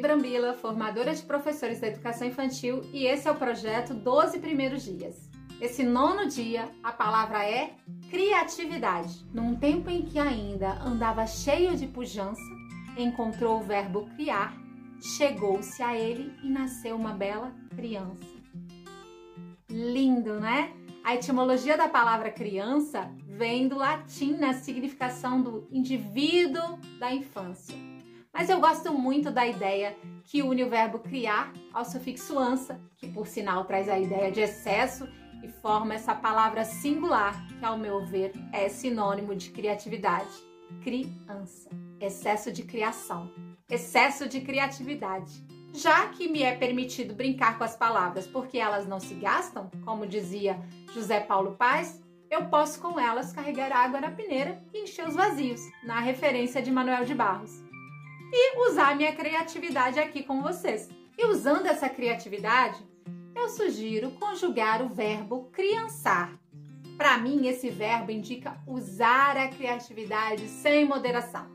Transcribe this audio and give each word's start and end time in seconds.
Camila, 0.00 0.52
formadora 0.52 1.14
de 1.14 1.22
professores 1.22 1.80
da 1.80 1.86
educação 1.86 2.28
infantil, 2.28 2.82
e 2.92 3.06
esse 3.06 3.26
é 3.26 3.30
o 3.30 3.36
projeto 3.36 3.94
12 3.94 4.38
Primeiros 4.38 4.82
Dias. 4.84 5.30
Esse 5.60 5.82
nono 5.82 6.28
dia, 6.28 6.68
a 6.82 6.92
palavra 6.92 7.42
é 7.42 7.74
criatividade. 8.10 9.24
Num 9.32 9.56
tempo 9.56 9.88
em 9.88 10.02
que 10.02 10.18
ainda 10.18 10.74
andava 10.82 11.26
cheio 11.26 11.74
de 11.74 11.86
pujança, 11.86 12.42
encontrou 12.98 13.60
o 13.60 13.62
verbo 13.62 14.06
criar, 14.14 14.54
chegou-se 15.00 15.82
a 15.82 15.96
ele 15.96 16.34
e 16.44 16.50
nasceu 16.50 16.94
uma 16.94 17.14
bela 17.14 17.50
criança. 17.74 18.36
Lindo, 19.70 20.38
né? 20.38 20.70
A 21.02 21.14
etimologia 21.14 21.78
da 21.78 21.88
palavra 21.88 22.30
criança 22.30 23.10
vem 23.26 23.68
do 23.68 23.76
latim 23.78 24.32
na 24.32 24.52
significação 24.52 25.40
do 25.40 25.66
indivíduo 25.72 26.78
da 26.98 27.14
infância. 27.14 27.87
Mas 28.38 28.48
eu 28.48 28.60
gosto 28.60 28.92
muito 28.92 29.32
da 29.32 29.44
ideia 29.44 29.96
que 30.24 30.44
une 30.44 30.62
o 30.62 30.70
verbo 30.70 31.00
criar 31.00 31.52
ao 31.74 31.84
sufixo 31.84 32.38
ança, 32.38 32.80
que 32.96 33.08
por 33.08 33.26
sinal 33.26 33.64
traz 33.64 33.88
a 33.88 33.98
ideia 33.98 34.30
de 34.30 34.40
excesso 34.40 35.08
e 35.42 35.48
forma 35.48 35.94
essa 35.94 36.14
palavra 36.14 36.64
singular, 36.64 37.34
que 37.48 37.64
ao 37.64 37.76
meu 37.76 38.06
ver 38.06 38.30
é 38.52 38.68
sinônimo 38.68 39.34
de 39.34 39.50
criatividade. 39.50 40.30
Criança, 40.84 41.68
excesso 42.00 42.52
de 42.52 42.62
criação, 42.62 43.28
excesso 43.68 44.28
de 44.28 44.40
criatividade. 44.40 45.44
Já 45.74 46.06
que 46.06 46.28
me 46.28 46.44
é 46.44 46.54
permitido 46.54 47.16
brincar 47.16 47.58
com 47.58 47.64
as 47.64 47.74
palavras 47.74 48.24
porque 48.28 48.56
elas 48.56 48.86
não 48.86 49.00
se 49.00 49.14
gastam, 49.14 49.68
como 49.84 50.06
dizia 50.06 50.60
José 50.94 51.18
Paulo 51.18 51.56
Paz, 51.56 52.00
eu 52.30 52.44
posso 52.44 52.80
com 52.80 53.00
elas 53.00 53.32
carregar 53.32 53.72
água 53.72 54.00
na 54.00 54.12
peneira 54.12 54.62
e 54.72 54.84
encher 54.84 55.08
os 55.08 55.16
vazios, 55.16 55.60
na 55.82 55.98
referência 55.98 56.62
de 56.62 56.70
Manuel 56.70 57.04
de 57.04 57.16
Barros. 57.16 57.66
E 58.32 58.68
usar 58.68 58.96
minha 58.96 59.14
criatividade 59.14 59.98
aqui 59.98 60.22
com 60.22 60.42
vocês. 60.42 60.88
E 61.16 61.24
usando 61.26 61.66
essa 61.66 61.88
criatividade, 61.88 62.78
eu 63.34 63.48
sugiro 63.48 64.10
conjugar 64.12 64.82
o 64.82 64.88
verbo 64.88 65.48
criançar. 65.52 66.38
Para 66.96 67.16
mim, 67.16 67.46
esse 67.46 67.70
verbo 67.70 68.10
indica 68.10 68.60
usar 68.66 69.36
a 69.36 69.48
criatividade 69.48 70.48
sem 70.48 70.84
moderação, 70.84 71.46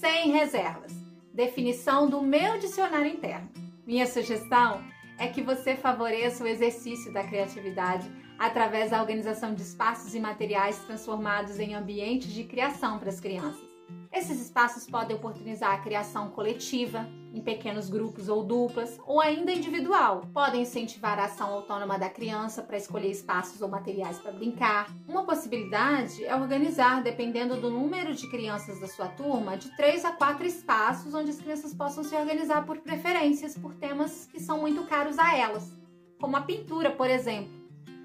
sem 0.00 0.32
reservas. 0.32 0.92
Definição 1.32 2.10
do 2.10 2.20
meu 2.20 2.58
dicionário 2.58 3.06
interno. 3.06 3.48
Minha 3.86 4.06
sugestão 4.06 4.84
é 5.18 5.28
que 5.28 5.40
você 5.40 5.76
favoreça 5.76 6.44
o 6.44 6.46
exercício 6.46 7.12
da 7.12 7.24
criatividade 7.24 8.10
através 8.38 8.90
da 8.90 9.00
organização 9.00 9.54
de 9.54 9.62
espaços 9.62 10.14
e 10.14 10.20
materiais 10.20 10.78
transformados 10.80 11.58
em 11.60 11.74
ambientes 11.74 12.32
de 12.32 12.44
criação 12.44 12.98
para 12.98 13.08
as 13.08 13.20
crianças. 13.20 13.71
Esses 14.12 14.42
espaços 14.42 14.86
podem 14.86 15.16
oportunizar 15.16 15.72
a 15.72 15.78
criação 15.78 16.28
coletiva, 16.28 17.08
em 17.32 17.40
pequenos 17.40 17.88
grupos 17.88 18.28
ou 18.28 18.44
duplas, 18.44 19.00
ou 19.06 19.22
ainda 19.22 19.50
individual. 19.50 20.20
Podem 20.34 20.62
incentivar 20.62 21.18
a 21.18 21.24
ação 21.24 21.48
autônoma 21.48 21.98
da 21.98 22.10
criança 22.10 22.62
para 22.62 22.76
escolher 22.76 23.10
espaços 23.10 23.62
ou 23.62 23.68
materiais 23.68 24.18
para 24.18 24.30
brincar. 24.30 24.86
Uma 25.08 25.24
possibilidade 25.24 26.22
é 26.26 26.36
organizar, 26.36 27.02
dependendo 27.02 27.56
do 27.56 27.70
número 27.70 28.14
de 28.14 28.28
crianças 28.30 28.78
da 28.80 28.86
sua 28.86 29.08
turma, 29.08 29.56
de 29.56 29.74
três 29.76 30.04
a 30.04 30.12
quatro 30.12 30.44
espaços 30.44 31.14
onde 31.14 31.30
as 31.30 31.40
crianças 31.40 31.72
possam 31.72 32.04
se 32.04 32.14
organizar 32.14 32.66
por 32.66 32.78
preferências, 32.78 33.56
por 33.56 33.74
temas 33.74 34.26
que 34.26 34.38
são 34.38 34.58
muito 34.58 34.84
caros 34.84 35.18
a 35.18 35.34
elas, 35.34 35.72
como 36.20 36.36
a 36.36 36.42
pintura, 36.42 36.90
por 36.90 37.08
exemplo, 37.08 37.50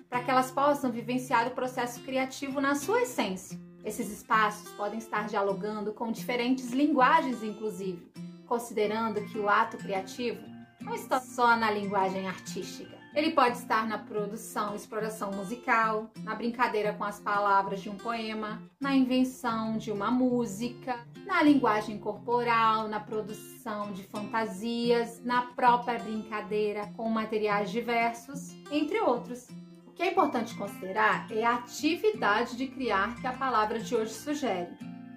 para 0.10 0.24
que 0.24 0.32
elas 0.32 0.52
possam 0.52 0.90
vivenciar 0.90 1.48
o 1.48 1.52
processo 1.52 2.00
criativo 2.02 2.62
na 2.62 2.76
sua 2.76 3.02
essência. 3.02 3.67
Esses 3.84 4.12
espaços 4.12 4.72
podem 4.74 5.00
estar 5.00 5.28
dialogando 5.28 5.94
com 5.94 6.12
diferentes 6.12 6.72
linguagens, 6.72 7.44
inclusive, 7.44 8.12
considerando 8.48 9.24
que 9.26 9.38
o 9.38 9.48
ato 9.50 9.78
criativo 9.78 10.42
não 10.82 10.94
está 10.94 11.20
só 11.20 11.56
na 11.56 11.72
linguagem 11.72 12.28
artística. 12.28 12.98
Ele 13.18 13.32
pode 13.32 13.58
estar 13.58 13.88
na 13.88 13.98
produção, 13.98 14.76
exploração 14.76 15.32
musical, 15.32 16.12
na 16.24 16.36
brincadeira 16.36 16.94
com 16.94 17.04
as 17.04 17.20
palavras 17.20 17.82
de 17.82 17.90
um 17.90 17.96
poema, 17.96 18.62
na 18.80 18.96
invenção 18.96 19.76
de 19.76 19.92
uma 19.92 20.12
música, 20.12 21.00
na 21.26 21.42
linguagem 21.42 21.98
corporal, 21.98 22.88
na 22.88 23.00
produção 23.00 23.92
de 23.92 24.04
fantasias, 24.04 25.20
na 25.24 25.42
própria 25.42 25.98
brincadeira 25.98 26.86
com 26.96 27.10
materiais 27.10 27.72
diversos, 27.72 28.56
entre 28.72 29.00
outros 29.00 29.48
que 29.98 30.04
é 30.04 30.12
importante 30.12 30.56
considerar 30.56 31.26
é 31.32 31.44
a 31.44 31.56
atividade 31.56 32.56
de 32.56 32.68
criar 32.68 33.20
que 33.20 33.26
a 33.26 33.34
palavra 33.34 33.80
de 33.80 33.96
hoje 33.96 34.14
sugere. 34.14 34.70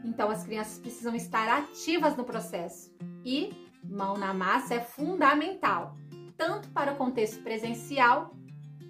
Então, 0.03 0.31
as 0.31 0.43
crianças 0.43 0.79
precisam 0.79 1.15
estar 1.15 1.47
ativas 1.49 2.17
no 2.17 2.25
processo 2.25 2.91
e 3.23 3.69
mão 3.85 4.17
na 4.17 4.33
massa 4.33 4.75
é 4.75 4.81
fundamental, 4.81 5.95
tanto 6.35 6.71
para 6.71 6.95
o 6.95 6.97
contexto 6.97 7.43
presencial 7.43 8.35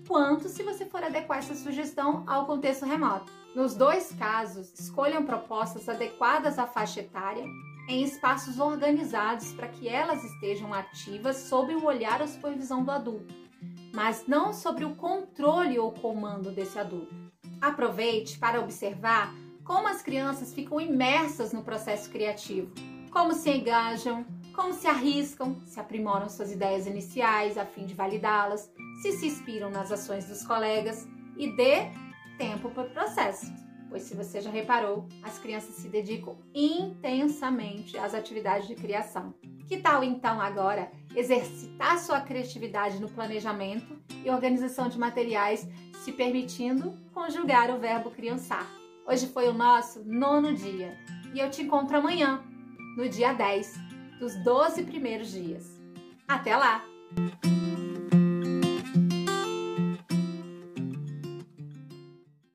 quanto 0.07 0.49
se 0.49 0.63
você 0.63 0.87
for 0.87 1.03
adequar 1.03 1.39
essa 1.39 1.57
sugestão 1.57 2.23
ao 2.25 2.47
contexto 2.47 2.87
remoto. 2.87 3.33
Nos 3.57 3.75
dois 3.75 4.13
casos, 4.13 4.73
escolham 4.79 5.27
propostas 5.27 5.89
adequadas 5.89 6.57
à 6.57 6.69
faixa 6.69 7.01
etária 7.01 7.45
em 7.89 8.05
espaços 8.05 8.61
organizados 8.61 9.53
para 9.55 9.67
que 9.67 9.89
elas 9.89 10.23
estejam 10.23 10.73
ativas 10.73 11.37
sob 11.37 11.75
o 11.75 11.85
olhar 11.85 12.21
ou 12.21 12.29
supervisão 12.29 12.85
do 12.85 12.93
adulto 12.93 13.50
mas 13.93 14.27
não 14.27 14.53
sobre 14.53 14.85
o 14.85 14.95
controle 14.95 15.79
ou 15.79 15.93
comando 15.93 16.51
desse 16.51 16.79
adulto. 16.79 17.15
Aproveite 17.61 18.39
para 18.39 18.61
observar 18.61 19.35
como 19.65 19.89
as 19.89 20.03
crianças 20.03 20.53
ficam 20.53 20.81
imersas 20.81 21.53
no 21.53 21.63
processo 21.63 22.11
criativo, 22.11 22.73
como 23.11 23.33
se 23.33 23.51
engajam, 23.51 24.25
como 24.55 24.73
se 24.73 24.87
arriscam, 24.87 25.57
se 25.67 25.79
aprimoram 25.79 26.29
suas 26.29 26.51
ideias 26.51 26.87
iniciais 26.87 27.57
a 27.57 27.65
fim 27.65 27.87
de 27.87 27.95
validá-las, 27.95 28.71
se 29.03 29.13
se 29.13 29.27
inspiram 29.27 29.71
nas 29.71 29.93
ações 29.93 30.27
dos 30.27 30.45
colegas 30.45 31.07
e 31.37 31.55
dê 31.57 31.91
tempo 32.37 32.71
para 32.71 32.85
o 32.85 32.91
processo. 32.91 33.53
Pois, 33.89 34.03
se 34.03 34.15
você 34.15 34.41
já 34.41 34.51
reparou, 34.51 35.09
as 35.23 35.39
crianças 35.39 35.75
se 35.75 35.89
dedicam 35.89 36.37
intensamente 36.55 37.99
às 37.99 38.15
atividades 38.15 38.69
de 38.69 38.77
criação. 38.77 39.35
Que 39.67 39.79
tal 39.79 40.05
então 40.05 40.41
agora 40.41 40.91
exercitar 41.15 41.99
sua 41.99 42.21
criatividade 42.21 43.01
no 43.01 43.09
planejamento 43.09 43.99
e 44.25 44.31
organização 44.31 44.89
de 44.89 44.99
materiais, 44.99 45.69
se 46.05 46.13
permitindo 46.13 46.97
conjugar 47.13 47.71
o 47.71 47.79
verbo 47.79 48.11
criançar? 48.11 48.67
Hoje 49.07 49.27
foi 49.27 49.49
o 49.49 49.55
nosso 49.55 50.03
nono 50.05 50.55
dia 50.55 50.97
e 51.35 51.41
eu 51.41 51.51
te 51.51 51.63
encontro 51.63 51.97
amanhã, 51.97 52.43
no 52.97 53.09
dia 53.09 53.33
10 53.33 53.75
dos 54.19 54.35
12 54.45 54.85
primeiros 54.85 55.31
dias. 55.31 55.81
Até 56.29 56.57
lá! 56.57 56.85